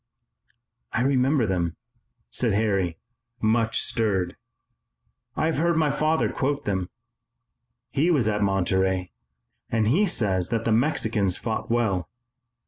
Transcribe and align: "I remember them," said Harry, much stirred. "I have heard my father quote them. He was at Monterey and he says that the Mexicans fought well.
"I 0.93 1.01
remember 1.01 1.45
them," 1.45 1.75
said 2.31 2.53
Harry, 2.53 2.97
much 3.39 3.79
stirred. 3.83 4.35
"I 5.35 5.45
have 5.45 5.57
heard 5.59 5.77
my 5.77 5.91
father 5.91 6.27
quote 6.31 6.65
them. 6.65 6.89
He 7.91 8.09
was 8.09 8.27
at 8.27 8.41
Monterey 8.41 9.11
and 9.69 9.89
he 9.89 10.07
says 10.07 10.49
that 10.49 10.65
the 10.65 10.71
Mexicans 10.71 11.37
fought 11.37 11.69
well. 11.69 12.09